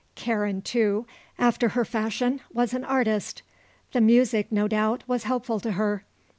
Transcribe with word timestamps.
Karen, 0.15 0.63
too, 0.63 1.05
after 1.37 1.69
her 1.69 1.85
fashion, 1.85 2.41
was 2.51 2.73
an 2.73 2.83
artist. 2.83 3.43
The 3.91 4.01
music, 4.01 4.51
no 4.51 4.67
doubt, 4.67 5.03
was 5.05 5.25
helpful 5.25 5.59
to 5.59 5.73
her. 5.73 6.05